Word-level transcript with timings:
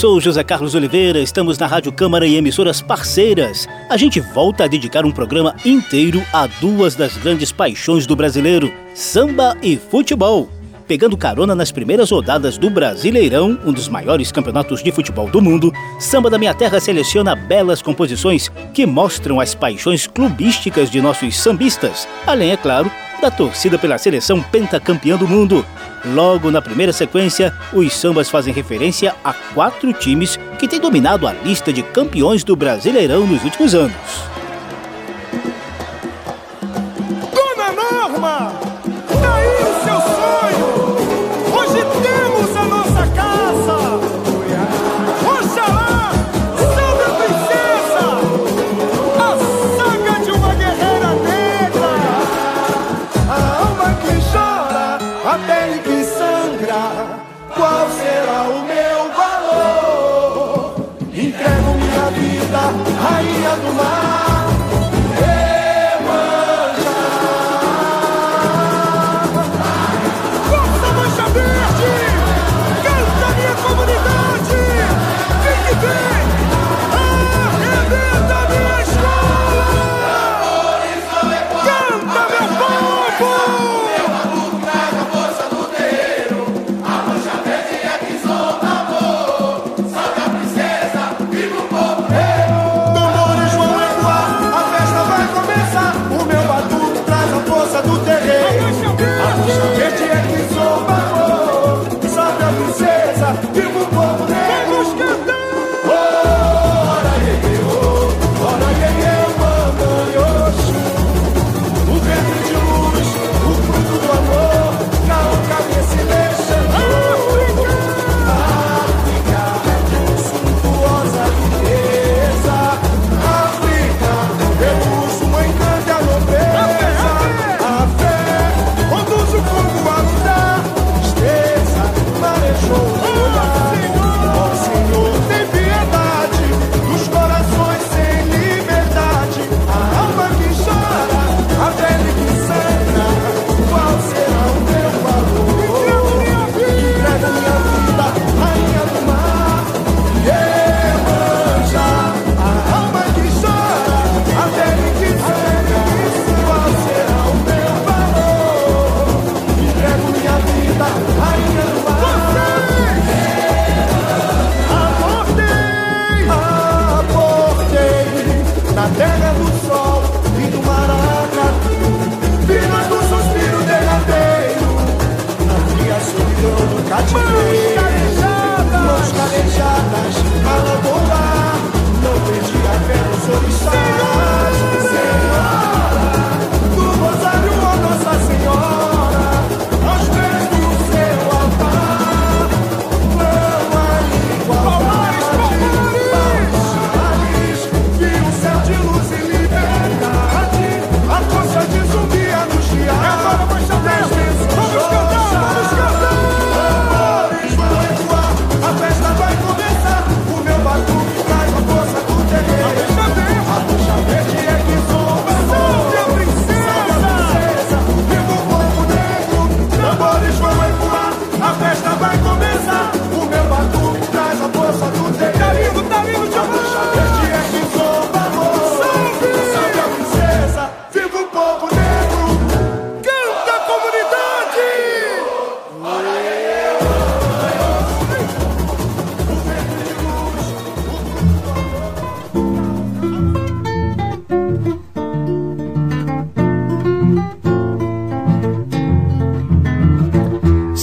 Sou 0.00 0.18
José 0.18 0.42
Carlos 0.42 0.74
Oliveira, 0.74 1.20
estamos 1.20 1.58
na 1.58 1.66
Rádio 1.66 1.92
Câmara 1.92 2.26
e 2.26 2.34
emissoras 2.34 2.80
parceiras. 2.80 3.68
A 3.86 3.98
gente 3.98 4.18
volta 4.18 4.64
a 4.64 4.66
dedicar 4.66 5.04
um 5.04 5.12
programa 5.12 5.54
inteiro 5.62 6.22
a 6.32 6.46
duas 6.46 6.96
das 6.96 7.18
grandes 7.18 7.52
paixões 7.52 8.06
do 8.06 8.16
brasileiro: 8.16 8.72
samba 8.94 9.54
e 9.62 9.76
futebol. 9.76 10.48
Pegando 10.88 11.18
carona 11.18 11.54
nas 11.54 11.70
primeiras 11.70 12.10
rodadas 12.10 12.56
do 12.56 12.70
Brasileirão, 12.70 13.60
um 13.62 13.72
dos 13.74 13.90
maiores 13.90 14.32
campeonatos 14.32 14.82
de 14.82 14.90
futebol 14.90 15.28
do 15.28 15.42
mundo, 15.42 15.70
Samba 16.00 16.30
da 16.30 16.38
Minha 16.38 16.54
Terra 16.54 16.80
seleciona 16.80 17.36
belas 17.36 17.82
composições 17.82 18.50
que 18.72 18.86
mostram 18.86 19.38
as 19.38 19.54
paixões 19.54 20.06
clubísticas 20.06 20.90
de 20.90 21.02
nossos 21.02 21.36
sambistas, 21.36 22.08
além, 22.26 22.52
é 22.52 22.56
claro, 22.56 22.90
da 23.20 23.30
torcida 23.30 23.78
pela 23.78 23.98
seleção 23.98 24.42
pentacampeã 24.42 25.16
do 25.16 25.28
mundo. 25.28 25.64
Logo 26.04 26.50
na 26.50 26.62
primeira 26.62 26.92
sequência, 26.92 27.54
os 27.72 27.92
sambas 27.92 28.30
fazem 28.30 28.52
referência 28.52 29.14
a 29.22 29.32
quatro 29.32 29.92
times 29.92 30.38
que 30.58 30.66
têm 30.66 30.80
dominado 30.80 31.26
a 31.26 31.32
lista 31.32 31.72
de 31.72 31.82
campeões 31.82 32.42
do 32.42 32.56
Brasileirão 32.56 33.26
nos 33.26 33.44
últimos 33.44 33.74
anos. 33.74 34.39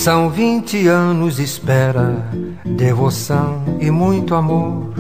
São 0.08 0.30
vinte 0.30 0.88
anos 0.88 1.38
espera, 1.38 2.16
devoção 2.64 3.62
e 3.78 3.92
muito 3.92 4.36
amor. 4.36 4.94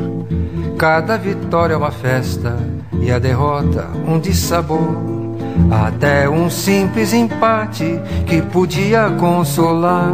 Cada 0.77 1.17
vitória 1.17 1.75
é 1.75 1.77
uma 1.77 1.91
festa 1.91 2.57
e 2.99 3.09
a 3.09 3.17
derrota 3.17 3.87
um 4.05 4.19
dissabor. 4.19 4.97
Até 5.71 6.29
um 6.29 6.49
simples 6.49 7.13
empate 7.13 8.01
que 8.25 8.41
podia 8.41 9.09
consolar. 9.11 10.13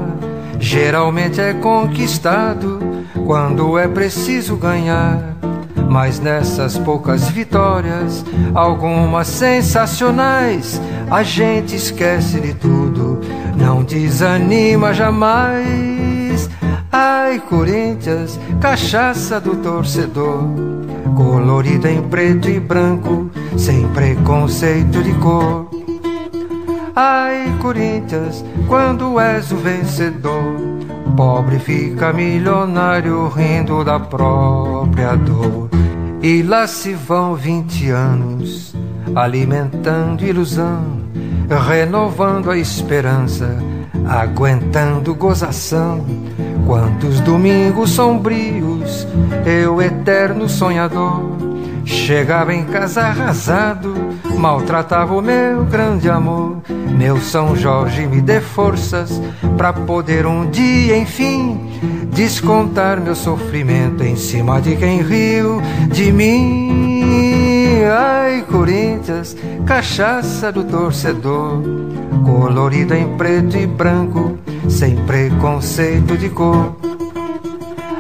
Geralmente 0.60 1.42
é 1.42 1.56
conquistado 1.56 2.80
quando 3.26 3.80
é 3.80 3.88
preciso 3.88 4.56
ganhar. 4.58 5.34
Mas 5.90 6.20
nessas 6.20 6.78
poucas 6.78 7.28
vitórias, 7.30 8.24
algumas 8.54 9.28
sensacionais, 9.28 10.80
a 11.10 11.24
gente 11.24 11.76
esquece 11.76 12.40
de 12.40 12.54
tudo, 12.54 13.22
não 13.64 13.82
desanima 13.82 14.94
jamais. 14.94 16.50
Ai, 16.92 17.40
Corinthians, 17.40 18.38
cachaça 18.60 19.40
do 19.40 19.56
torcedor, 19.56 20.44
colorida 21.16 21.90
em 21.90 22.02
preto 22.02 22.50
e 22.50 22.60
branco, 22.60 23.32
sem 23.58 23.88
preconceito 23.90 25.02
de 25.02 25.14
cor. 25.14 25.70
Ai, 26.94 27.56
Corinthians, 27.62 28.44
quando 28.68 29.20
és 29.20 29.52
o 29.52 29.56
vencedor, 29.56 30.44
pobre 31.16 31.58
fica 31.58 32.12
milionário 32.12 33.28
rindo 33.30 33.84
da 33.84 34.00
própria 34.00 35.16
dor. 35.16 35.70
E 36.22 36.44
lá 36.44 36.68
se 36.68 36.94
vão 36.94 37.34
vinte 37.34 37.90
anos, 37.90 38.76
alimentando 39.16 40.24
ilusão, 40.24 41.03
renovando 41.60 42.50
a 42.50 42.58
esperança, 42.58 43.58
aguentando 44.08 45.14
gozação. 45.16 46.06
Quantos 46.66 47.20
domingos 47.20 47.92
sombrios, 47.92 49.08
eu 49.46 49.82
eterno 49.82 50.48
sonhador, 50.48 51.22
chegava 51.84 52.54
em 52.54 52.64
casa 52.66 53.02
arrasado, 53.02 53.94
maltratava 54.38 55.14
o 55.14 55.22
meu 55.22 55.66
grande 55.66 56.10
amor. 56.10 56.62
Meu 56.98 57.18
São 57.20 57.56
Jorge 57.56 58.06
me 58.08 58.22
dê 58.22 58.40
forças 58.40 59.22
para 59.58 59.74
poder 59.74 60.26
um 60.26 60.50
dia, 60.50 60.98
enfim, 60.98 61.60
descontar 62.14 63.02
meu 63.02 63.16
sofrimento 63.16 64.04
em 64.04 64.16
cima 64.16 64.62
de 64.62 64.76
quem 64.76 65.02
riu 65.02 65.62
de 65.92 66.12
mim. 66.12 66.93
Ai, 67.84 68.44
Corinthians, 68.44 69.36
cachaça 69.66 70.52
do 70.52 70.64
torcedor, 70.64 71.62
colorida 72.26 72.98
em 72.98 73.18
preto 73.18 73.58
e 73.58 73.68
branco, 73.68 74.38
sem 74.70 74.96
preconceito 75.06 76.18
de 76.18 76.30
cor. 76.30 76.76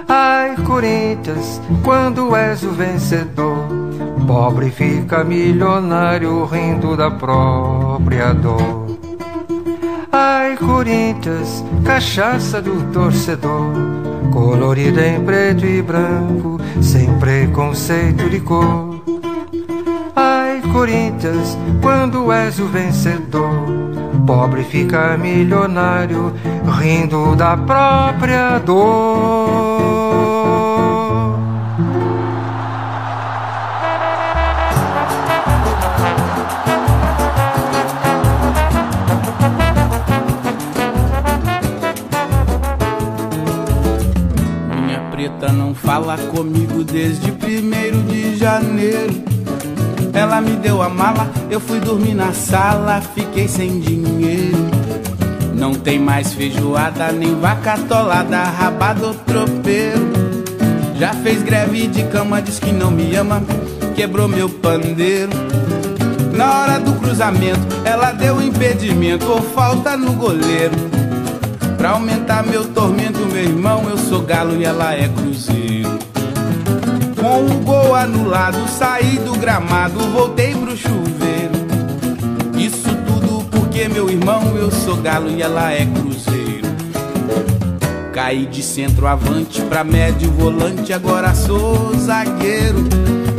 Ai, 0.08 0.56
Corinthians, 0.66 1.62
quando 1.84 2.36
és 2.36 2.64
o 2.64 2.72
vencedor, 2.72 3.68
pobre 4.26 4.70
fica 4.70 5.24
milionário 5.24 6.46
rindo 6.46 6.96
da 6.96 7.12
própria 7.12 8.34
dor. 8.34 8.98
Ai, 10.12 10.56
Corinthians, 10.58 11.64
cachaça 11.84 12.62
do 12.62 12.92
torcedor, 12.92 13.74
colorida 14.32 15.06
em 15.06 15.24
preto 15.24 15.66
e 15.66 15.82
branco, 15.82 16.60
sem 16.82 17.12
preconceito 17.18 18.30
de 18.30 18.40
cor. 18.40 18.93
Corinthians, 20.74 21.56
quando 21.84 22.32
és 22.32 22.60
o 22.60 22.66
vencedor, 22.66 23.54
pobre 24.26 24.64
fica 24.64 25.16
milionário, 25.16 26.34
rindo 26.80 27.36
da 27.36 27.56
própria 27.56 28.58
dor. 28.58 29.84
Minha 44.76 45.00
preta 45.12 45.54
não 45.54 45.76
fala 45.76 46.18
comigo 46.18 46.84
desde 46.84 47.32
primeiro 47.32 48.02
de 48.02 48.36
janeiro. 48.36 49.33
Ela 50.14 50.40
me 50.40 50.52
deu 50.52 50.82
a 50.82 50.90
mala, 50.90 51.30
eu 51.50 51.60
fui 51.60 51.80
dormir 51.80 52.14
na 52.14 52.32
sala, 52.34 53.02
fiquei 53.02 53.48
sem 53.48 53.80
dinheiro. 53.80 54.70
Não 55.56 55.74
tem 55.74 56.00
mais 56.00 56.34
feijoada, 56.34 57.12
nem 57.12 57.40
vaca 57.40 57.74
atolada, 57.74 58.44
rabado 58.44 59.14
tropeiro. 59.26 60.12
Já 61.00 61.14
fez 61.14 61.42
greve 61.42 61.88
de 61.88 62.04
cama, 62.04 62.42
diz 62.42 62.60
que 62.60 62.72
não 62.72 62.92
me 62.92 63.16
ama, 63.16 63.42
quebrou 63.96 64.28
meu 64.28 64.48
pandeiro. 64.48 65.32
Na 66.34 66.62
hora 66.62 66.80
do 66.80 66.94
cruzamento, 66.94 67.60
ela 67.84 68.12
deu 68.12 68.42
impedimento 68.42 69.30
ou 69.32 69.42
falta 69.42 69.98
no 69.98 70.14
goleiro. 70.14 70.76
Pra 71.78 71.92
aumentar 71.92 72.44
meu 72.44 72.66
tormento, 72.66 73.20
meu 73.20 73.44
irmão, 73.44 73.90
eu 73.90 73.98
sou 73.98 74.22
galo 74.22 74.56
e 74.60 74.64
ela 74.64 74.94
é 74.94 75.08
cruzeiro. 75.08 75.63
Com 77.34 77.48
o 77.48 77.60
gol 77.62 77.96
anulado, 77.96 78.60
saí 78.70 79.18
do 79.18 79.36
gramado, 79.36 79.98
voltei 80.12 80.54
pro 80.54 80.78
chuveiro. 80.78 81.66
Isso 82.56 82.96
tudo 83.08 83.44
porque, 83.46 83.88
meu 83.88 84.08
irmão, 84.08 84.56
eu 84.56 84.70
sou 84.70 84.98
galo 84.98 85.32
e 85.32 85.42
ela 85.42 85.72
é 85.72 85.84
cruzeiro. 85.84 86.68
Caí 88.14 88.46
de 88.46 88.62
centroavante 88.62 89.64
pra 89.64 89.84
médio 89.84 90.30
volante, 90.30 90.94
agora 90.94 91.34
sou 91.34 91.98
zagueiro. 91.98 92.88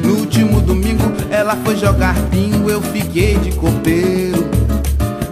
No 0.02 0.16
último 0.16 0.60
domingo, 0.60 1.12
ela 1.30 1.54
foi 1.64 1.76
jogar 1.76 2.14
bingo, 2.32 2.68
eu 2.68 2.82
fiquei 2.82 3.38
de 3.38 3.52
copeiro. 3.52 4.50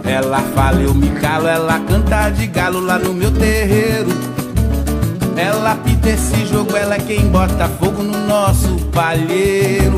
Ela 0.05 0.39
fala, 0.55 0.79
eu 0.79 0.93
me 0.93 1.09
calo, 1.19 1.49
ela 1.49 1.81
canta 1.81 2.29
de 2.29 2.47
galo 2.47 2.79
lá 2.79 2.97
no 2.97 3.13
meu 3.13 3.31
terreiro. 3.31 4.32
Ela 5.35 5.75
pita 5.75 6.09
esse 6.09 6.45
jogo, 6.45 6.75
ela 6.75 6.95
é 6.95 6.99
quem 6.99 7.27
bota 7.27 7.67
fogo 7.67 8.03
no 8.03 8.27
nosso 8.27 8.75
palheiro. 8.91 9.97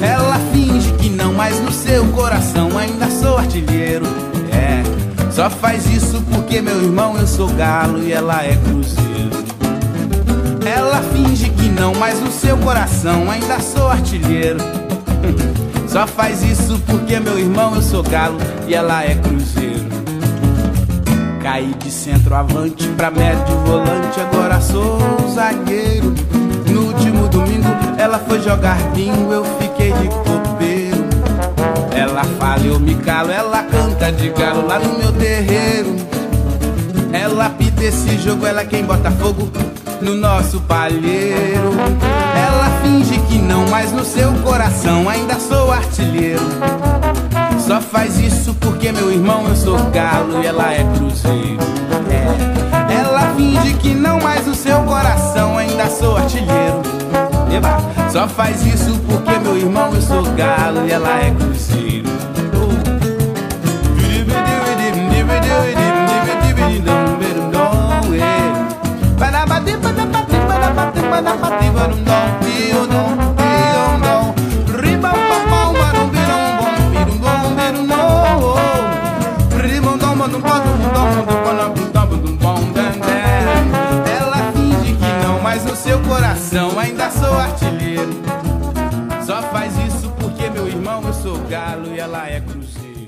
Ela 0.00 0.38
finge 0.52 0.92
que 0.94 1.08
não, 1.08 1.32
mas 1.32 1.60
no 1.60 1.72
seu 1.72 2.04
coração 2.08 2.76
ainda 2.76 3.08
sou 3.10 3.38
artilheiro. 3.38 4.06
É, 4.52 4.82
só 5.30 5.48
faz 5.48 5.86
isso 5.86 6.22
porque, 6.30 6.60
meu 6.60 6.82
irmão, 6.82 7.16
eu 7.16 7.26
sou 7.26 7.48
galo 7.48 8.02
e 8.02 8.12
ela 8.12 8.44
é 8.44 8.56
cruzeiro. 8.56 9.44
Ela 10.66 11.00
finge 11.12 11.50
que 11.50 11.68
não, 11.68 11.94
mas 11.94 12.20
no 12.20 12.32
seu 12.32 12.56
coração 12.58 13.30
ainda 13.30 13.60
sou 13.60 13.88
artilheiro. 13.88 14.58
Só 15.88 16.08
faz 16.08 16.42
isso 16.42 16.80
porque, 16.86 17.20
meu 17.20 17.38
irmão, 17.38 17.76
eu 17.76 17.82
sou 17.82 18.02
galo 18.02 18.38
e 18.66 18.74
ela 18.74 19.04
é 19.04 19.14
cruzeiro. 19.14 19.93
Caí 21.44 21.74
de 21.78 21.90
centroavante 21.90 22.88
pra 22.96 23.10
médio 23.10 23.54
volante, 23.66 24.18
agora 24.18 24.62
sou 24.62 24.98
zagueiro. 25.28 26.14
No 26.66 26.86
último 26.86 27.28
domingo 27.28 27.68
ela 27.98 28.18
foi 28.18 28.40
jogar 28.40 28.78
bingo, 28.94 29.30
eu 29.30 29.44
fiquei 29.60 29.92
de 29.92 30.08
copeiro. 30.08 31.04
Ela 31.94 32.24
fala, 32.38 32.64
eu 32.64 32.80
me 32.80 32.94
calo, 32.94 33.30
ela 33.30 33.62
canta 33.62 34.10
de 34.10 34.30
galo 34.30 34.66
lá 34.66 34.78
no 34.78 34.98
meu 34.98 35.12
terreiro. 35.12 35.94
Ela 37.12 37.50
pita 37.50 37.84
esse 37.84 38.16
jogo, 38.16 38.46
ela 38.46 38.62
é 38.62 38.64
quem 38.64 38.82
bota 38.82 39.10
fogo 39.10 39.50
no 40.00 40.14
nosso 40.14 40.62
palheiro. 40.62 41.74
Ela 42.34 42.70
finge 42.82 43.20
que 43.28 43.36
não, 43.36 43.66
mas 43.68 43.92
no 43.92 44.02
seu 44.02 44.32
coração 44.42 45.06
ainda 45.10 45.34
sou 45.38 45.70
artilheiro. 45.70 46.40
Só 47.66 47.80
faz 47.80 48.18
isso 48.18 48.52
porque, 48.60 48.92
meu 48.92 49.10
irmão, 49.10 49.48
eu 49.48 49.56
sou 49.56 49.78
galo 49.90 50.42
e 50.42 50.46
ela 50.46 50.74
é 50.74 50.84
cruzeiro. 50.94 51.58
É. 52.10 52.94
Ela 53.00 53.34
finge 53.34 53.72
que 53.74 53.94
não, 53.94 54.20
mas 54.20 54.46
no 54.46 54.54
seu 54.54 54.82
coração 54.82 55.56
ainda 55.56 55.88
sou 55.88 56.14
artilheiro. 56.14 56.82
Eba. 57.50 57.78
Só 58.10 58.28
faz 58.28 58.66
isso 58.66 59.00
porque, 59.08 59.38
meu 59.38 59.56
irmão, 59.56 59.94
eu 59.94 60.02
sou 60.02 60.22
galo 60.34 60.86
e 60.86 60.92
ela 60.92 61.20
é 61.20 61.30
cruzeiro. 61.30 62.03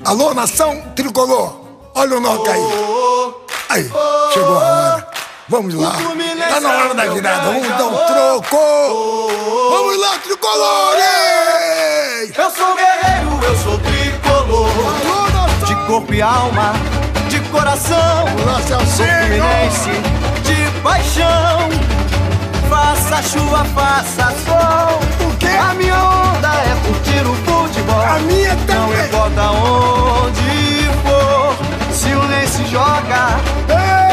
Alô, 0.06 0.32
nação 0.32 0.80
tricolor, 0.94 1.56
olha 1.92 2.18
o 2.18 2.20
Noca 2.20 2.52
aí. 2.52 2.62
Aí, 3.68 3.90
chegou 4.32 4.56
a 4.56 4.62
hora. 4.62 5.08
Vamos 5.48 5.74
lá. 5.74 5.96
Tá 6.48 6.60
na 6.60 6.68
hora 6.68 6.94
da 6.94 7.06
virada. 7.06 7.46
Vamos 7.46 7.66
dar 7.66 7.86
um 7.86 8.06
troco. 8.06 8.56
Vamos 9.68 10.00
lá, 10.00 10.16
tricolores! 10.18 11.02
Eu 12.38 12.50
sou 12.52 12.76
guerreiro, 12.76 13.40
eu 13.42 13.56
sou 13.56 13.76
tricolor. 13.80 14.68
Alô, 14.68 15.22
nação! 15.32 15.66
De 15.66 15.74
corpo 15.88 16.14
e 16.14 16.22
alma, 16.22 16.72
de 17.28 17.40
coração. 17.50 18.26
Olá, 18.44 18.62
Celcinho! 18.62 19.08
Fluminense, 19.08 19.90
de 20.44 20.70
paixão. 20.82 21.68
Faça 22.70 23.22
chuva, 23.24 23.64
faça 23.74 24.32
sol. 24.46 24.95
joga, 32.76 33.40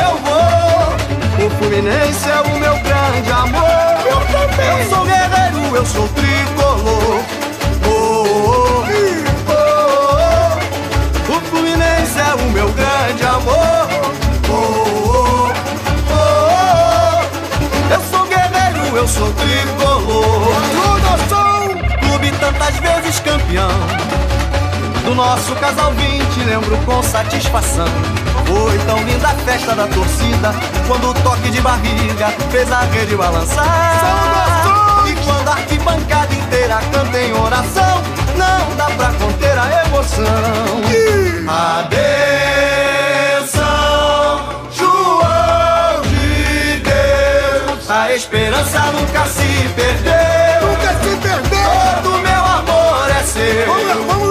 eu 0.06 0.14
vou. 0.24 1.46
O 1.46 1.50
Fluminense 1.58 2.30
é 2.30 2.40
o 2.40 2.60
meu 2.60 2.76
grande 2.80 3.30
amor. 3.30 3.64
Eu 4.06 4.22
também. 4.32 4.80
Eu 4.80 4.90
sou 4.90 5.04
guerreiro, 5.06 5.76
eu 5.76 5.86
sou 5.86 6.08
tricolor. 6.10 7.20
Oh, 7.86 7.92
oh, 7.92 8.86
oh, 9.50 9.58
oh. 11.30 11.34
O 11.34 11.42
Fluminense 11.50 12.20
é 12.20 12.34
o 12.36 12.50
meu 12.52 12.70
grande 12.72 13.24
amor. 13.26 13.90
Oh, 14.50 14.54
oh, 15.10 15.52
oh, 16.14 17.94
eu 17.94 18.02
sou 18.10 18.26
guerreiro, 18.28 18.96
eu 18.96 19.08
sou 19.08 19.34
tricolor. 19.34 20.56
Tudo 20.72 21.12
sou 21.28 22.00
clube 22.00 22.32
tantas 22.40 22.76
vezes 22.78 23.20
campeão. 23.20 24.33
Do 25.04 25.14
nosso 25.16 25.54
casal 25.56 25.92
20 25.92 26.44
lembro 26.46 26.78
com 26.86 27.02
satisfação. 27.04 27.88
Foi 28.46 28.78
tão 28.86 28.98
linda 29.04 29.28
a 29.28 29.34
festa 29.46 29.74
da 29.74 29.88
torcida 29.88 30.54
Quando 30.88 31.10
o 31.10 31.14
toque 31.14 31.50
de 31.50 31.62
barriga 31.62 32.28
fez 32.52 32.70
a 32.72 32.82
rede 32.82 33.16
balançar. 33.16 34.66
E 35.08 35.16
quando 35.26 35.48
a 35.48 35.52
arquibancada 35.52 36.34
inteira 36.34 36.80
canta 36.92 37.20
em 37.20 37.32
oração 37.34 38.02
Não 38.38 38.76
dá 38.76 38.86
pra 38.86 39.12
conter 39.14 39.58
a 39.58 39.86
emoção. 39.86 40.24
Atenção, 41.48 41.94
João 44.72 46.02
de 46.04 46.80
Deus. 46.82 47.90
A 47.90 48.14
esperança 48.14 48.80
nunca 48.92 49.26
se 49.26 49.70
perdeu. 49.76 50.68
Nunca 50.68 50.94
se 51.02 51.16
perdeu. 51.18 51.70
Todo 52.04 52.20
meu 52.20 52.46
amor 52.46 53.10
é 53.10 53.24
seu. 53.24 53.66
Vamos 53.68 54.06
vamos 54.08 54.23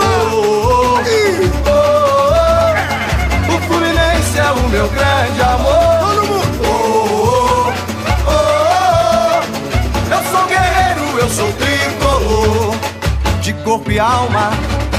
corpo 13.72 13.90
e 13.90 13.98
alma, 13.98 14.50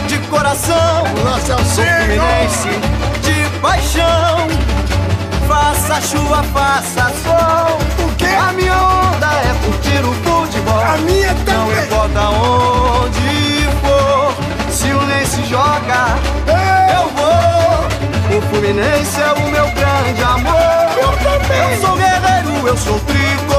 de 0.08 0.18
coração 0.30 1.04
Lance 1.24 1.46
Sou 1.46 1.86
fluminense 1.86 2.70
de 3.22 3.60
paixão. 3.60 4.48
Faça 5.48 6.02
chuva, 6.02 6.42
faça 6.52 7.12
sol. 7.24 7.78
O 8.04 8.16
quê? 8.16 8.26
A 8.26 8.52
minha 8.54 8.74
onda 8.74 9.28
é 9.28 9.54
curtir 9.64 10.04
o 10.04 10.14
futebol 10.24 10.82
A 10.82 10.98
minha 10.98 11.34
Não 11.34 11.46
também. 11.46 11.86
importa 11.86 12.22
onde 12.30 13.68
for 13.82 14.34
Se 14.72 14.92
o 14.92 15.02
Nense 15.04 15.44
joga, 15.46 16.18
eu 16.98 17.10
vou. 17.10 18.38
O 18.38 18.42
Fluminense 18.42 19.22
é 19.22 19.34
o 19.34 19.52
meu 19.52 19.68
grande 19.68 20.24
amor. 20.24 20.56
Eu 20.98 21.12
também. 21.18 21.74
Eu 21.74 21.82
sou 21.82 21.96
guerreiro, 21.96 22.68
eu 22.68 22.78
sou 22.78 23.00
tricolor 23.02 23.53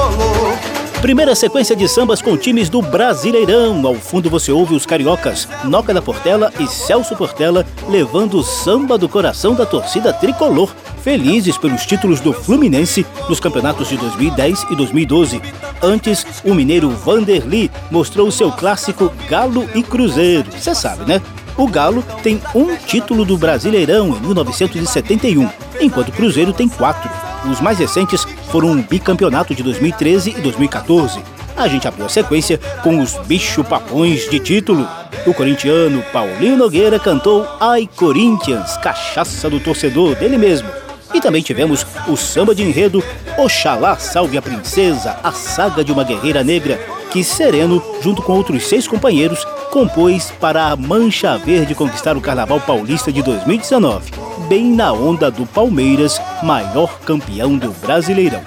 Primeira 1.05 1.35
sequência 1.35 1.75
de 1.75 1.87
sambas 1.87 2.19
com 2.19 2.35
times 2.35 2.67
do 2.67 2.81
Brasileirão. 2.81 3.85
Ao 3.85 3.93
fundo 3.93 4.27
você 4.27 4.51
ouve 4.51 4.73
os 4.73 4.87
cariocas 4.87 5.47
Noca 5.63 5.93
da 5.93 6.01
Portela 6.01 6.51
e 6.59 6.65
Celso 6.65 7.15
Portela 7.15 7.63
levando 7.87 8.39
o 8.39 8.43
samba 8.43 8.97
do 8.97 9.07
coração 9.07 9.53
da 9.53 9.67
torcida 9.67 10.11
tricolor, 10.11 10.73
felizes 11.03 11.59
pelos 11.59 11.85
títulos 11.85 12.19
do 12.19 12.33
Fluminense 12.33 13.05
nos 13.29 13.39
campeonatos 13.39 13.87
de 13.87 13.97
2010 13.97 14.63
e 14.71 14.75
2012. 14.75 15.39
Antes, 15.79 16.25
o 16.43 16.55
mineiro 16.55 16.89
Vanderly 16.89 17.69
mostrou 17.91 18.31
seu 18.31 18.51
clássico 18.51 19.13
Galo 19.29 19.69
e 19.75 19.83
Cruzeiro. 19.83 20.51
Você 20.51 20.73
sabe, 20.73 21.05
né? 21.05 21.21
O 21.55 21.67
Galo 21.67 22.03
tem 22.23 22.41
um 22.55 22.75
título 22.77 23.23
do 23.23 23.37
Brasileirão 23.37 24.07
em 24.07 24.21
1971, 24.21 25.47
enquanto 25.79 26.09
o 26.09 26.13
Cruzeiro 26.13 26.51
tem 26.51 26.67
quatro. 26.67 27.34
Os 27.49 27.61
mais 27.61 27.77
recentes 27.77 28.25
foram 28.49 28.69
um 28.69 28.81
bicampeonato 28.81 29.53
de 29.53 29.61
2013 29.61 30.31
e 30.31 30.41
2014. 30.41 31.21
A 31.55 31.67
gente 31.67 31.87
abriu 31.87 32.05
a 32.05 32.09
sequência 32.09 32.57
com 32.83 32.99
os 32.99 33.15
bicho 33.25 33.63
papões 33.63 34.29
de 34.29 34.39
título. 34.39 34.87
O 35.25 35.33
corintiano 35.33 36.03
Paulinho 36.11 36.57
Nogueira 36.57 36.99
cantou 36.99 37.47
Ai 37.59 37.87
Corinthians, 37.95 38.75
cachaça 38.77 39.49
do 39.49 39.59
torcedor 39.59 40.15
dele 40.15 40.37
mesmo. 40.37 40.67
E 41.13 41.21
também 41.21 41.41
tivemos 41.41 41.85
o 42.07 42.17
samba 42.17 42.53
de 42.53 42.63
enredo 42.63 43.03
Oxalá 43.37 43.97
Salve 43.97 44.37
a 44.37 44.41
Princesa, 44.41 45.17
a 45.23 45.31
saga 45.31 45.83
de 45.83 45.91
uma 45.91 46.03
guerreira 46.03 46.43
negra, 46.43 46.77
que 47.11 47.23
Sereno, 47.23 47.81
junto 48.01 48.21
com 48.21 48.33
outros 48.33 48.67
seis 48.67 48.85
companheiros, 48.87 49.45
compôs 49.71 50.31
para 50.39 50.67
a 50.67 50.75
Mancha 50.75 51.37
Verde 51.37 51.73
conquistar 51.73 52.17
o 52.17 52.21
Carnaval 52.21 52.59
Paulista 52.59 53.11
de 53.11 53.21
2019, 53.21 54.11
bem 54.47 54.71
na 54.71 54.93
onda 54.93 55.31
do 55.31 55.45
Palmeiras, 55.45 56.21
maior 56.43 56.99
campeão 56.99 57.57
do 57.57 57.71
Brasileirão. 57.71 58.41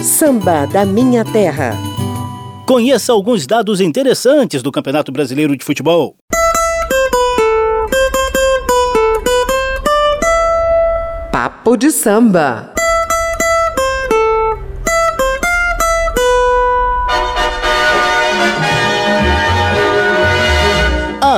Samba 0.00 0.66
da 0.66 0.84
Minha 0.84 1.24
Terra. 1.24 1.76
Conheça 2.66 3.12
alguns 3.12 3.46
dados 3.46 3.80
interessantes 3.80 4.62
do 4.62 4.72
Campeonato 4.72 5.12
Brasileiro 5.12 5.56
de 5.56 5.64
Futebol. 5.64 6.16
Papo 11.30 11.76
de 11.76 11.90
samba. 11.90 12.77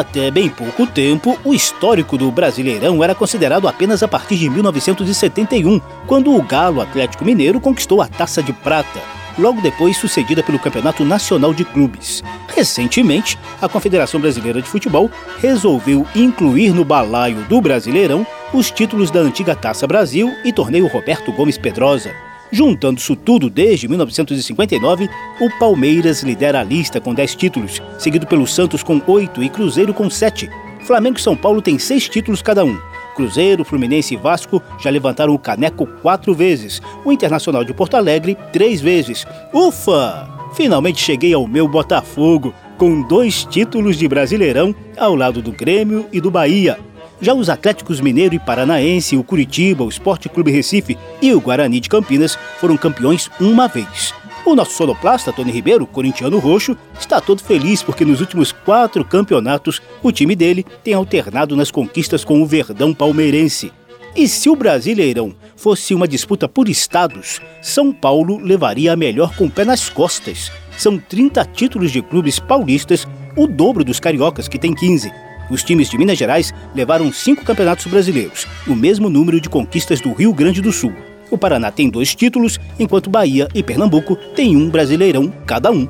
Até 0.01 0.31
bem 0.31 0.49
pouco 0.49 0.87
tempo, 0.87 1.39
o 1.45 1.53
histórico 1.53 2.17
do 2.17 2.31
Brasileirão 2.31 3.05
era 3.05 3.15
considerado 3.15 3.69
apenas 3.69 4.03
a 4.03 4.09
partir 4.09 4.37
de 4.37 4.49
1971, 4.49 5.79
quando 6.07 6.35
o 6.35 6.43
Galo 6.43 6.81
Atlético 6.81 7.23
Mineiro 7.23 7.61
conquistou 7.61 8.01
a 8.01 8.09
Taça 8.09 8.43
de 8.43 8.51
Prata, 8.51 8.99
logo 9.39 9.61
depois 9.61 9.99
sucedida 9.99 10.43
pelo 10.43 10.59
Campeonato 10.59 11.05
Nacional 11.05 11.53
de 11.53 11.67
Clubes. 11.67 12.25
Recentemente, 12.57 13.39
a 13.61 13.69
Confederação 13.69 14.19
Brasileira 14.19 14.63
de 14.63 14.69
Futebol 14.71 15.11
resolveu 15.39 16.07
incluir 16.17 16.73
no 16.73 16.83
balaio 16.83 17.43
do 17.43 17.61
Brasileirão 17.61 18.27
os 18.55 18.71
títulos 18.71 19.11
da 19.11 19.21
antiga 19.21 19.55
Taça 19.55 19.87
Brasil 19.87 20.35
e 20.43 20.51
Torneio 20.51 20.87
Roberto 20.87 21.31
Gomes 21.31 21.59
Pedrosa. 21.59 22.30
Juntando 22.53 22.99
isso 22.99 23.15
tudo 23.15 23.49
desde 23.49 23.87
1959, 23.87 25.09
o 25.41 25.59
Palmeiras 25.59 26.23
lidera 26.23 26.61
a 26.61 26.65
lista 26.65 27.01
com 27.01 27.15
10 27.15 27.35
títulos, 27.37 27.81
seguido 27.99 28.27
pelo 28.27 28.47
Santos 28.47 28.83
com 28.83 29.01
8 29.07 29.43
e 29.43 29.49
Cruzeiro 29.49 29.95
com 29.95 30.11
7. 30.11 30.51
Flamengo 30.85 31.19
e 31.19 31.23
São 31.23 31.37
Paulo 31.37 31.63
têm 31.63 31.79
6 31.79 32.09
títulos 32.09 32.43
cada 32.43 32.65
um. 32.65 32.77
Cruzeiro, 33.15 33.65
Fluminense 33.65 34.15
e 34.15 34.17
Vasco 34.17 34.63
já 34.81 34.91
levantaram 34.91 35.35
o 35.35 35.39
caneco 35.39 35.87
quatro 36.03 36.35
vezes. 36.35 36.81
O 37.05 37.13
Internacional 37.13 37.63
de 37.65 37.75
Porto 37.75 37.97
Alegre, 37.97 38.37
três 38.53 38.81
vezes. 38.81 39.27
Ufa! 39.53 40.29
Finalmente 40.55 41.01
cheguei 41.01 41.33
ao 41.33 41.47
meu 41.47 41.69
Botafogo, 41.69 42.53
com 42.77 43.03
dois 43.03 43.45
títulos 43.45 43.97
de 43.97 44.09
Brasileirão 44.09 44.75
ao 44.97 45.15
lado 45.15 45.41
do 45.43 45.53
Grêmio 45.53 46.07
e 46.13 46.21
do 46.21 46.31
Bahia. 46.31 46.79
Já 47.23 47.35
os 47.35 47.51
Atléticos 47.51 48.01
Mineiro 48.01 48.35
e 48.35 48.39
Paranaense, 48.39 49.17
o 49.17 49.23
Curitiba, 49.23 49.85
o 49.85 49.89
Esporte 49.91 50.29
Clube 50.29 50.51
Recife 50.51 50.97
e 51.21 51.35
o 51.35 51.41
Guarani 51.41 51.79
de 51.79 51.89
Campinas 51.89 52.39
foram 52.59 52.79
campeões 52.79 53.31
uma 53.39 53.69
vez. 53.69 54.15
O 54.47 54.55
nosso 54.55 54.73
sonoplasta, 54.73 55.31
Tony 55.31 55.53
Ribeiro, 55.53 55.87
corintiano 55.87 56.39
roxo, 56.39 56.75
está 56.99 57.21
todo 57.21 57.43
feliz 57.43 57.83
porque 57.83 58.07
nos 58.07 58.23
últimos 58.23 58.53
quatro 58.53 59.05
campeonatos 59.05 59.83
o 60.03 60.11
time 60.11 60.35
dele 60.35 60.65
tem 60.83 60.95
alternado 60.95 61.55
nas 61.55 61.71
conquistas 61.71 62.25
com 62.25 62.41
o 62.41 62.47
Verdão 62.47 62.95
palmeirense. 62.95 63.71
E 64.17 64.27
se 64.27 64.49
o 64.49 64.57
Brasileirão 64.57 65.35
fosse 65.55 65.95
uma 65.95 66.09
disputa 66.09 66.49
por 66.49 66.71
estados, 66.71 67.39
São 67.61 67.93
Paulo 67.93 68.39
levaria 68.39 68.95
a 68.95 68.97
melhor 68.97 69.37
com 69.37 69.45
o 69.45 69.51
pé 69.51 69.65
nas 69.65 69.91
costas. 69.91 70.51
São 70.77 70.99
30 70.99 71.45
títulos 71.45 71.93
de 71.93 72.01
clubes 72.01 72.39
paulistas, 72.39 73.07
o 73.37 73.47
dobro 73.47 73.85
dos 73.85 74.01
cariocas, 74.01 74.49
que 74.49 74.59
tem 74.59 74.75
15. 74.75 75.30
Os 75.51 75.65
times 75.65 75.91
de 75.91 75.99
Minas 75.99 76.17
Gerais 76.17 76.55
levaram 76.75 77.13
cinco 77.13 77.45
campeonatos 77.45 77.87
brasileiros, 77.87 78.47
o 78.67 78.75
mesmo 78.75 79.11
número 79.11 79.41
de 79.41 79.49
conquistas 79.49 80.01
do 80.01 80.13
Rio 80.13 80.33
Grande 80.33 80.63
do 80.63 80.73
Sul. 80.73 80.93
O 81.31 81.37
Paraná 81.37 81.71
tem 81.71 81.91
dois 81.91 82.15
títulos, 82.15 82.59
enquanto 82.79 83.11
Bahia 83.11 83.49
e 83.55 83.63
Pernambuco 83.63 84.17
têm 84.35 84.57
um 84.57 84.69
brasileirão 84.69 85.33
cada 85.47 85.71
um. 85.71 85.87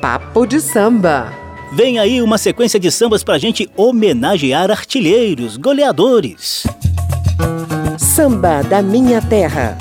Papo 0.00 0.46
de 0.46 0.60
samba. 0.60 1.32
Vem 1.72 1.98
aí 1.98 2.20
uma 2.20 2.38
sequência 2.38 2.80
de 2.80 2.90
sambas 2.90 3.22
pra 3.22 3.38
gente 3.38 3.70
homenagear 3.76 4.70
artilheiros, 4.70 5.56
goleadores. 5.56 6.66
Samba 7.98 8.62
da 8.62 8.82
Minha 8.82 9.22
Terra. 9.22 9.78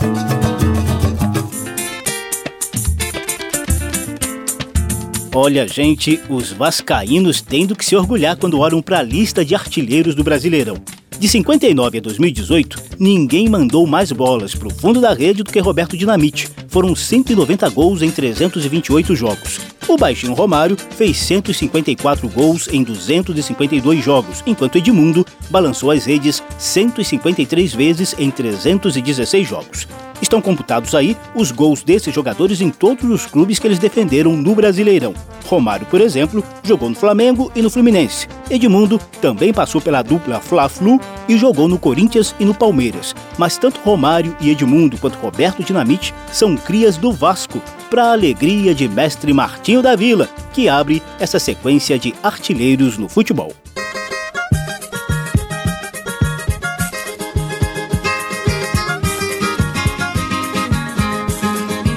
Olha, 5.34 5.68
gente, 5.68 6.20
os 6.28 6.52
vascaínos 6.52 7.40
têm 7.40 7.68
do 7.68 7.76
que 7.76 7.86
se 7.86 7.96
orgulhar 7.96 8.36
quando 8.36 8.58
olham 8.60 8.82
para 8.82 9.00
a 9.00 9.04
lista 9.04 9.46
de 9.46 9.54
artilheiros 9.54 10.16
do 10.16 10.24
Brasileirão. 10.24 10.78
De 11.20 11.28
59 11.28 12.00
a 12.00 12.02
2018, 12.02 12.82
ninguém 12.98 13.48
mandou 13.48 13.86
mais 13.86 14.12
bolas 14.12 14.56
para 14.56 14.68
o 14.68 14.74
fundo 14.74 15.00
da 15.00 15.14
rede 15.14 15.44
do 15.44 15.52
que 15.52 15.60
Roberto 15.60 15.96
Dinamite. 15.96 16.50
Foram 16.68 16.96
190 16.96 17.70
gols 17.70 18.02
em 18.02 18.10
328 18.10 19.16
jogos. 19.16 19.60
O 19.90 19.98
baixinho 19.98 20.36
Romário 20.36 20.78
fez 20.92 21.18
154 21.18 22.30
gols 22.30 22.68
em 22.68 22.84
252 22.84 24.06
jogos, 24.06 24.44
enquanto 24.46 24.78
Edmundo 24.78 25.26
balançou 25.50 25.90
as 25.90 26.06
redes 26.06 26.44
153 26.60 27.74
vezes 27.74 28.16
em 28.20 28.30
316 28.30 29.48
jogos. 29.48 29.88
Estão 30.22 30.42
computados 30.42 30.94
aí 30.94 31.18
os 31.34 31.52
gols 31.52 31.82
desses 31.82 32.14
jogadores 32.14 32.62
em 32.62 32.70
todos 32.70 33.10
os 33.10 33.26
clubes 33.26 33.58
que 33.58 33.66
eles 33.66 33.80
defenderam 33.80 34.36
no 34.38 34.54
Brasileirão. 34.54 35.16
Romário, 35.48 35.88
por 35.88 36.02
exemplo, 36.02 36.44
jogou 36.62 36.90
no 36.90 36.96
Flamengo 36.96 37.52
e 37.56 37.62
no 37.62 37.70
Fluminense. 37.72 38.28
Edmundo 38.48 39.00
também 39.20 39.52
passou 39.52 39.82
pela 39.82 40.04
dupla 40.04 40.40
Fla-Flu 40.40 41.00
e 41.28 41.36
jogou 41.36 41.68
no 41.68 41.80
Corinthians 41.80 42.36
e 42.40 42.46
no 42.46 42.54
Palmeiras. 42.54 43.16
Mas 43.40 43.58
tanto 43.58 43.80
Romário 43.80 44.36
e 44.40 44.52
Edmundo 44.52 44.98
quanto 45.00 45.18
Roberto 45.18 45.64
Dinamite 45.64 46.14
são 46.32 46.56
crias 46.56 46.98
do 46.98 47.12
Vasco, 47.12 47.60
para 47.90 48.06
a 48.06 48.12
alegria 48.12 48.76
de 48.76 48.88
mestre 48.88 49.34
Da 49.82 49.96
Vila, 49.96 50.30
que 50.54 50.68
abre 50.68 51.02
essa 51.20 51.40
sequência 51.40 51.98
de 51.98 52.14
artilheiros 52.24 52.98
no 52.98 53.08
futebol. 53.08 53.54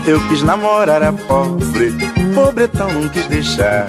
Eu 0.04 0.20
quis 0.28 0.42
namorar 0.42 1.02
a 1.02 1.12
pobre, 1.12 1.92
pobretão 2.34 2.92
não 2.92 3.08
quis 3.08 3.24
deixar. 3.26 3.86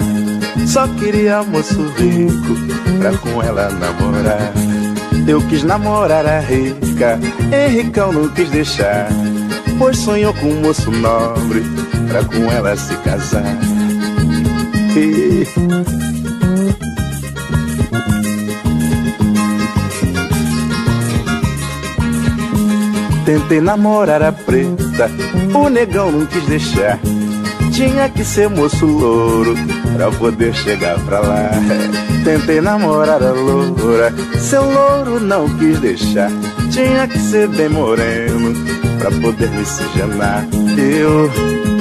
Só 0.67 0.87
queria 0.87 1.43
moço 1.43 1.81
rico 1.97 2.53
pra 2.99 3.17
com 3.17 3.41
ela 3.41 3.69
namorar. 3.71 4.53
Eu 5.27 5.41
quis 5.47 5.63
namorar 5.63 6.25
a 6.25 6.39
rica, 6.39 7.19
Henricão 7.51 8.13
não 8.13 8.29
quis 8.29 8.49
deixar. 8.49 9.07
Pois 9.79 9.97
sonhou 9.97 10.33
com 10.35 10.47
um 10.47 10.61
moço 10.61 10.91
nobre 10.91 11.63
pra 12.07 12.23
com 12.23 12.51
ela 12.51 12.75
se 12.75 12.95
casar. 12.97 13.57
Tentei 23.25 23.59
namorar 23.59 24.21
a 24.21 24.31
preta, 24.31 25.09
o 25.51 25.69
negão 25.69 26.11
não 26.11 26.25
quis 26.27 26.43
deixar. 26.43 26.99
Tinha 27.71 28.07
que 28.07 28.23
ser 28.23 28.47
moço 28.49 28.85
louro 28.85 29.55
pra 29.95 30.11
poder 30.11 30.53
chegar 30.53 30.99
pra 31.05 31.21
lá. 31.21 31.49
Tentei 32.23 32.61
namorar 32.61 33.23
a 33.23 33.31
loura, 33.31 34.13
seu 34.37 34.61
louro 34.61 35.19
não 35.19 35.49
quis 35.57 35.79
deixar. 35.79 36.29
Tinha 36.69 37.07
que 37.07 37.17
ser 37.17 37.47
bem 37.47 37.69
moreno 37.69 38.53
pra 38.99 39.09
poder 39.09 39.49
me 39.49 39.57
miscigenar. 39.57 40.45
Eu 40.77 41.72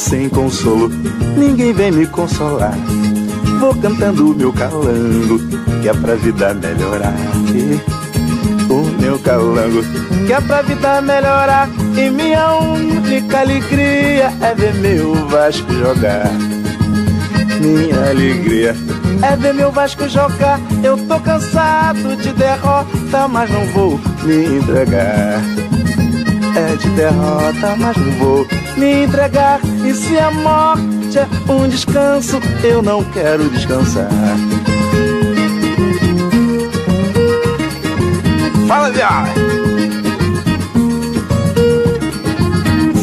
sem 0.00 0.30
consolo, 0.30 0.88
ninguém 1.36 1.74
vem 1.74 1.92
me 1.92 2.06
consolar. 2.06 2.74
Vou 3.60 3.74
cantando 3.74 4.34
meu 4.34 4.50
calango, 4.50 5.38
que 5.82 5.88
é 5.88 5.92
pra 5.92 6.14
vida 6.14 6.54
melhorar. 6.54 7.14
O 8.70 9.02
meu 9.02 9.18
calango, 9.18 9.82
que 10.26 10.32
é 10.32 10.40
pra 10.40 10.62
vida 10.62 11.02
melhorar. 11.02 11.68
E 11.96 12.08
minha 12.08 12.54
única 12.54 13.40
alegria 13.40 14.32
é 14.40 14.54
ver 14.54 14.74
meu 14.76 15.14
Vasco 15.28 15.70
jogar. 15.74 16.30
Minha 17.60 18.08
alegria 18.08 18.74
é 19.22 19.36
ver 19.36 19.52
meu 19.52 19.70
Vasco 19.70 20.08
jogar. 20.08 20.58
Eu 20.82 20.96
tô 20.96 21.20
cansado 21.20 22.16
de 22.16 22.32
derrota, 22.32 23.28
mas 23.28 23.50
não 23.50 23.66
vou 23.66 24.00
me 24.22 24.56
entregar. 24.58 25.42
É 26.56 26.76
de 26.76 26.88
derrota, 26.90 27.76
mas 27.76 27.96
não 27.98 28.12
vou 28.12 28.46
me 28.76 29.04
entregar. 29.04 29.59
E 29.84 29.94
se 29.94 30.18
a 30.18 30.30
morte 30.30 31.18
é 31.18 31.52
um 31.52 31.68
descanso, 31.68 32.40
eu 32.62 32.82
não 32.82 33.02
quero 33.04 33.48
descansar. 33.50 34.08
Fala, 38.68 38.90
viado! 38.90 39.30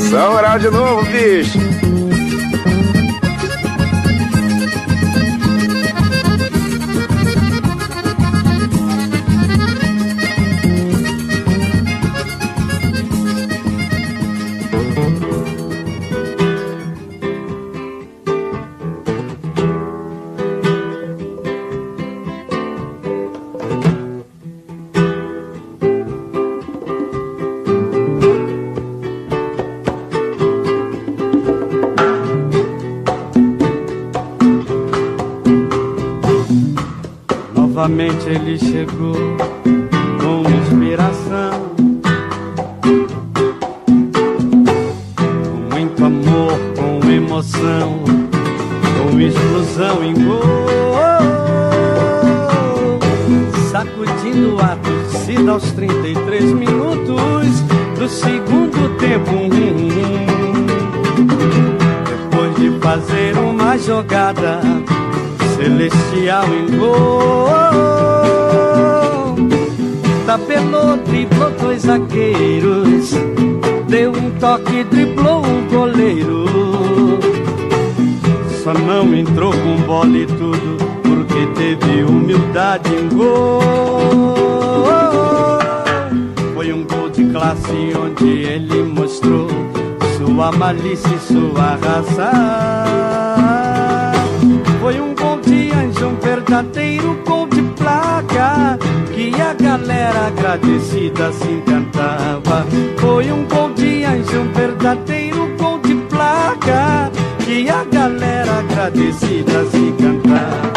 São 0.09 0.33
oral 0.35 0.59
de 0.59 0.69
novo, 0.69 1.05
bicho! 1.11 1.66
Novamente 38.27 38.29
ele 38.29 38.57
chegou 38.57 39.15
com 40.19 40.43
inspiração, 40.49 41.71
com 45.15 45.73
muito 45.73 46.03
amor, 46.03 46.59
com 46.75 47.09
emoção, 47.09 48.03
com 48.97 49.19
explosão 49.19 50.03
em 50.03 50.13
gol, 50.13 50.41
sacudindo 53.71 54.57
a 54.61 54.75
torcida 54.75 55.51
aos 55.51 55.71
33 55.71 56.43
minutos 56.51 57.61
do 57.97 58.09
segundo 58.09 58.97
tempo. 58.97 59.31
Depois 62.29 62.55
de 62.57 62.77
fazer 62.79 63.37
uma 63.37 63.77
jogada 63.77 64.59
celestial 65.67 66.45
em 66.53 66.77
gol. 66.77 67.49
Tapelou, 70.25 70.97
driblou 71.05 71.51
dois 71.61 71.81
zagueiros, 71.81 73.11
deu 73.87 74.11
um 74.11 74.31
toque, 74.39 74.83
driblou 74.85 75.45
um 75.45 75.67
goleiro. 75.67 76.45
Só 78.63 78.73
não 78.73 79.13
entrou 79.13 79.51
com 79.51 79.75
bola 79.85 80.17
e 80.17 80.25
tudo, 80.25 80.77
porque 81.03 81.47
teve 81.55 82.03
humildade 82.03 82.89
em 82.95 83.09
gol. 83.09 83.61
Foi 86.53 86.71
um 86.71 86.83
gol 86.83 87.09
de 87.09 87.25
classe 87.25 87.93
onde 88.01 88.43
ele 88.43 88.83
mostrou 88.83 89.47
sua 90.17 90.51
malícia 90.53 91.13
e 91.13 91.19
sua 91.19 91.77
raça 91.81 93.26
verdadeiro 96.47 97.21
gol 97.25 97.47
de 97.47 97.61
placa 97.75 98.79
que 99.13 99.31
a 99.39 99.53
galera 99.53 100.27
agradecida 100.27 101.31
se 101.33 101.51
encantava. 101.51 102.65
Foi 102.97 103.31
um 103.31 103.45
gol 103.47 103.73
de 103.73 104.03
anjo, 104.03 104.39
um 104.39 104.51
verdadeiro 104.53 105.55
gol 105.57 105.79
de 105.79 105.95
placa 106.09 107.11
que 107.45 107.69
a 107.69 107.83
galera 107.83 108.59
agradecida 108.59 109.65
se 109.69 109.77
encantava. 109.77 110.71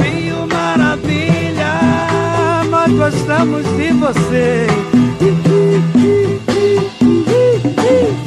Viu 0.00 0.46
maravilha, 0.46 1.72
nós 2.70 2.92
gostamos 2.92 3.64
de 3.76 3.92
você. 3.92 4.66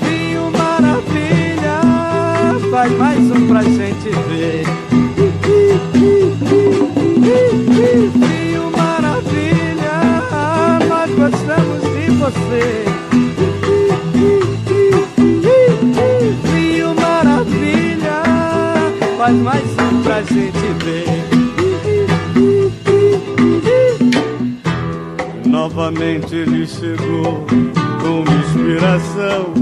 Viu 0.01 0.51
maravilha, 0.51 1.81
faz 2.69 2.91
mais 2.97 3.31
um 3.31 3.47
pra 3.47 3.63
gente 3.63 4.09
ver. 4.29 4.60
Você. 12.31 12.85
Rio 16.53 16.95
Maravilha, 16.95 18.23
faz 19.17 19.35
mais 19.37 19.63
um 19.63 20.03
pra 20.03 20.21
gente 20.23 20.73
ver. 20.83 21.05
Novamente 25.45 26.35
ele 26.35 26.65
chegou 26.65 27.45
com 28.01 28.23
inspiração 28.39 29.61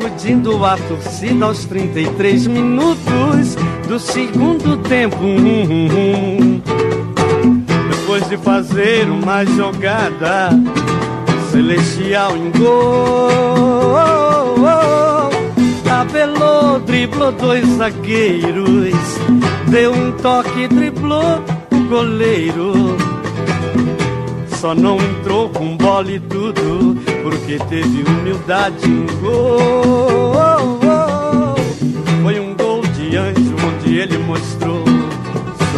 sacudindo 0.00 0.64
a 0.64 0.76
torcida 0.76 1.44
aos 1.44 1.66
33 1.66 2.46
minutos 2.46 3.54
do 3.86 3.98
segundo 3.98 4.78
tempo. 4.78 5.16
Depois 7.90 7.90
Depois 7.90 8.28
de 8.28 8.36
fazer 8.38 9.08
uma 9.08 9.44
jogada 9.44 10.50
celestial 11.52 12.36
em 12.36 12.50
gol, 12.58 13.38
tabelou, 15.84 16.80
driblou 16.80 17.30
dois 17.32 17.64
zagueiros, 17.76 18.94
deu 19.68 19.92
um 19.92 20.12
toque, 20.12 20.66
driblou 20.66 21.42
o 21.70 21.88
goleiro. 21.88 22.96
Só 24.56 24.74
não 24.74 24.96
entrou 24.96 25.48
com 25.50 25.76
bola 25.76 26.10
e 26.10 26.18
tudo, 26.18 26.96
porque 27.22 27.58
teve 27.68 28.02
humildade 28.02 28.88
em 28.88 29.06
gol. 29.20 30.34
Foi 32.22 32.40
um 32.40 32.54
gol 32.54 32.82
de 32.82 33.16
anjo 33.16 33.56
onde 33.66 33.98
ele 33.98 34.18
mostrou 34.18 34.84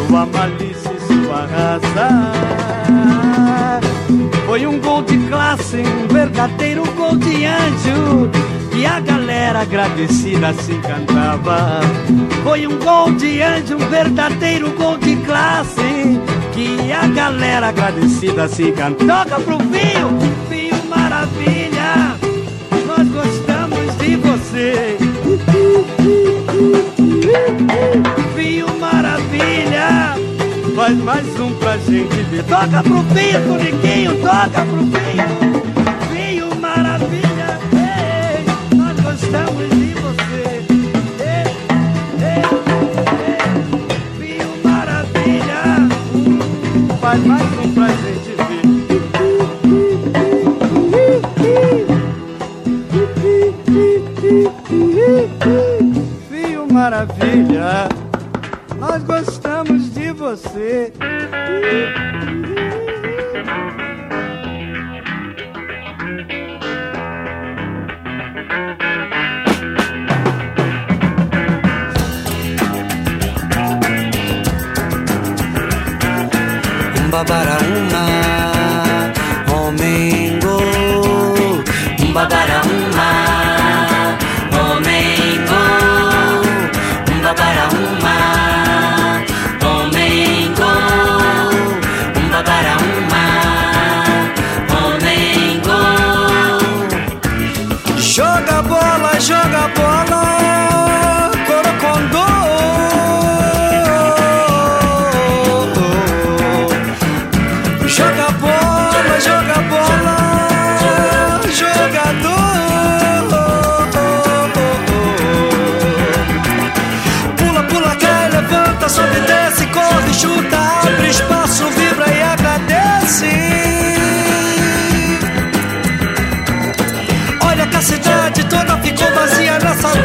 sua 0.09 0.27
malícia 0.27 0.91
e 0.91 1.25
sua 1.25 1.47
raça. 1.47 2.33
Foi 4.47 4.67
um 4.67 4.79
gol 4.81 5.03
de 5.03 5.19
classe, 5.29 5.79
um 5.79 6.09
verdadeiro 6.13 6.85
gol 6.93 7.17
de 7.17 7.47
anjo. 7.47 8.31
E 8.75 8.87
a 8.87 9.01
galera 9.01 9.61
agradecida 9.61 10.49
assim 10.49 10.81
cantava. 10.81 11.81
Foi 12.43 12.67
um 12.67 12.79
gol 12.79 13.13
de 13.13 13.41
anjo, 13.41 13.77
um 13.77 13.89
verdadeiro 13.89 14.71
gol 14.73 14.99
de 14.99 15.17
classe. 15.17 16.21
Que 16.53 16.93
a 16.93 17.07
galera 17.07 17.69
agradecida 17.69 18.45
assim 18.45 18.73
cantava. 18.73 19.25
Toca 19.25 19.41
pro 19.41 19.59
Fio 19.59 20.32
Maravilha. 21.23 22.19
Nós 22.85 23.09
gostamos 23.09 23.97
de 23.99 24.17
você. 24.17 24.99
Fio 28.35 28.67
Maravilha. 28.81 30.17
Faz 30.75 30.99
mais 30.99 31.41
um 31.41 31.55
pra 31.55 31.79
gente 31.79 32.23
ver. 32.25 32.43
Toca 32.43 32.83
pro 32.83 33.05
Fio, 33.15 33.41
Toniquinho, 33.47 34.17
toca 34.17 34.67
pro 34.67 34.85
Fio. 34.91 35.29
Fio 36.11 36.61
Maravilha. 36.61 37.61
Ei, 37.73 38.45
nós 38.77 38.99
gostamos 39.01 39.71
de 39.71 39.95
você. 39.95 40.65
Ei, 41.21 41.47
ei, 44.19 44.43
Maravilha. 44.65 45.89
Faz 47.01 47.25
mais 47.25 47.43
um 47.65 47.73
pra 47.75 47.87
gente 47.87 48.12
bumba 77.13 77.25
ba 77.29 77.45
da 77.45 77.72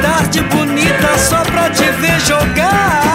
tarde 0.01 0.41
bonita 0.41 1.17
só 1.17 1.41
pra 1.43 1.69
te 1.69 1.83
ver 1.91 2.19
jogar. 2.21 3.06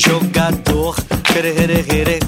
Jogador, 0.00 0.94
here, 1.28 1.52
here, 1.52 1.82
here, 1.82 2.20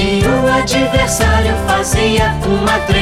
E 0.00 0.22
o 0.24 0.52
adversário 0.52 1.54
fazia 1.66 2.34
uma 2.46 2.78
tremenda 2.80 2.97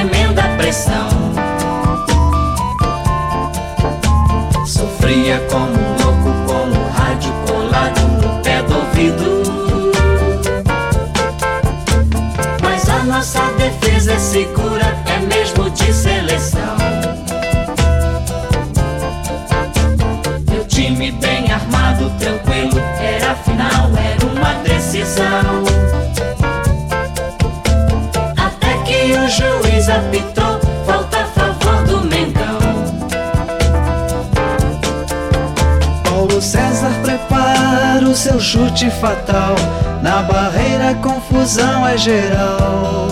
confusão 41.57 41.87
é 41.87 41.97
geral. 41.97 43.09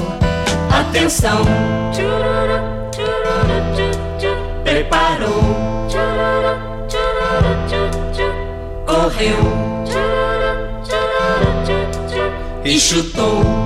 Atenção! 0.70 1.44
Preparou! 4.62 5.88
Correu! 8.86 9.38
E 12.64 12.78
chutou! 12.78 13.63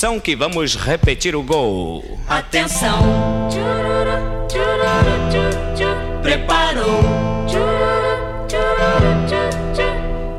Atenção 0.00 0.18
que 0.18 0.34
vamos 0.34 0.76
repetir 0.76 1.36
o 1.36 1.42
gol. 1.42 2.02
Atenção! 2.26 3.02
Preparou! 6.22 7.02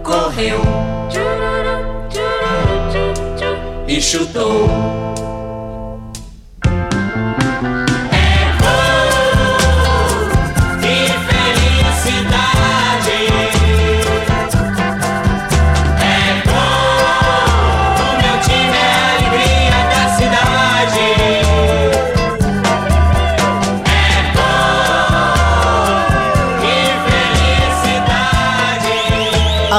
Correu! 0.04 0.62
E 3.88 4.02
chutou! 4.02 4.68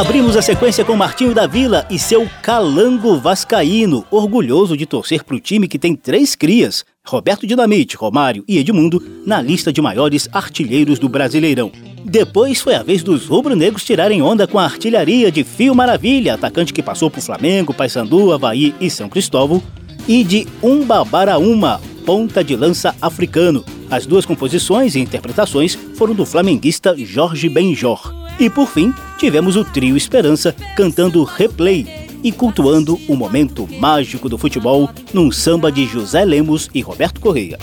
Abrimos 0.02 0.36
a 0.36 0.42
sequência 0.42 0.84
com 0.84 0.96
Martinho 0.96 1.32
da 1.32 1.46
Vila 1.46 1.86
e 1.88 1.96
seu 1.96 2.28
calango 2.42 3.20
vascaíno, 3.20 4.04
orgulhoso 4.10 4.76
de 4.76 4.84
torcer 4.84 5.22
para 5.22 5.36
o 5.36 5.40
time 5.40 5.68
que 5.68 5.78
tem 5.78 5.94
três 5.94 6.34
crias, 6.34 6.84
Roberto 7.06 7.46
Dinamite, 7.46 7.96
Romário 7.96 8.42
e 8.48 8.58
Edmundo, 8.58 9.00
na 9.24 9.40
lista 9.40 9.72
de 9.72 9.80
maiores 9.80 10.28
artilheiros 10.32 10.98
do 10.98 11.08
Brasileirão. 11.08 11.70
Depois 12.04 12.60
foi 12.60 12.74
a 12.74 12.82
vez 12.82 13.04
dos 13.04 13.26
rubro-negros 13.26 13.84
tirarem 13.84 14.20
onda 14.20 14.44
com 14.44 14.58
a 14.58 14.64
artilharia 14.64 15.30
de 15.30 15.44
Fio 15.44 15.72
Maravilha, 15.72 16.34
atacante 16.34 16.72
que 16.72 16.82
passou 16.82 17.08
por 17.08 17.20
Flamengo, 17.20 17.72
Paysandu, 17.72 18.32
Havaí 18.32 18.74
e 18.80 18.90
São 18.90 19.08
Cristóvão, 19.08 19.62
e 20.08 20.24
de 20.24 20.48
Umbabaraúma, 20.60 21.80
ponta 22.04 22.42
de 22.42 22.56
lança 22.56 22.92
africano. 23.00 23.64
As 23.88 24.04
duas 24.04 24.26
composições 24.26 24.96
e 24.96 24.98
interpretações 24.98 25.78
foram 25.94 26.12
do 26.12 26.26
flamenguista 26.26 26.96
Jorge 26.98 27.48
Benjor. 27.48 28.21
E 28.38 28.50
por 28.50 28.68
fim, 28.68 28.92
tivemos 29.18 29.56
o 29.56 29.64
trio 29.64 29.96
Esperança 29.96 30.54
cantando 30.76 31.22
Replay 31.24 32.08
e 32.22 32.30
cultuando 32.30 32.98
o 33.08 33.16
momento 33.16 33.68
mágico 33.78 34.28
do 34.28 34.38
futebol 34.38 34.88
num 35.12 35.30
samba 35.30 35.70
de 35.70 35.86
José 35.86 36.24
Lemos 36.24 36.70
e 36.74 36.80
Roberto 36.80 37.20
Correia. 37.20 37.58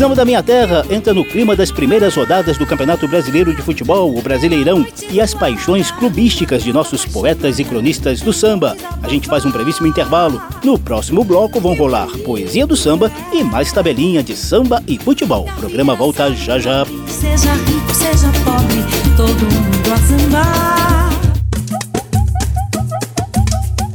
Samba 0.00 0.14
da 0.14 0.24
Minha 0.24 0.42
Terra 0.42 0.82
entra 0.88 1.12
no 1.12 1.22
clima 1.22 1.54
das 1.54 1.70
primeiras 1.70 2.14
rodadas 2.14 2.56
do 2.56 2.64
Campeonato 2.64 3.06
Brasileiro 3.06 3.54
de 3.54 3.60
Futebol, 3.60 4.16
o 4.16 4.22
Brasileirão, 4.22 4.86
e 5.10 5.20
as 5.20 5.34
paixões 5.34 5.90
clubísticas 5.90 6.64
de 6.64 6.72
nossos 6.72 7.04
poetas 7.04 7.58
e 7.58 7.64
cronistas 7.64 8.22
do 8.22 8.32
samba. 8.32 8.74
A 9.02 9.08
gente 9.10 9.28
faz 9.28 9.44
um 9.44 9.50
brevíssimo 9.50 9.86
intervalo. 9.86 10.40
No 10.64 10.78
próximo 10.78 11.22
bloco 11.22 11.60
vão 11.60 11.74
rolar 11.74 12.08
poesia 12.24 12.66
do 12.66 12.78
samba 12.78 13.12
e 13.30 13.44
mais 13.44 13.72
tabelinha 13.72 14.22
de 14.22 14.34
samba 14.34 14.82
e 14.88 14.98
futebol. 14.98 15.44
O 15.46 15.60
programa 15.60 15.94
volta 15.94 16.32
já 16.32 16.58
já. 16.58 16.86
Seja 17.06 17.52
rico, 17.52 17.92
seja 17.92 18.32
pobre, 18.42 18.82
todo 19.18 19.44
mundo 19.52 19.92
a 19.92 19.98
sambar. 19.98 21.10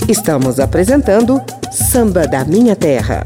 Estamos 0.08 0.60
apresentando 0.60 1.42
Samba 1.72 2.28
da 2.28 2.46
Minha 2.46 2.76
Terra. 2.76 3.24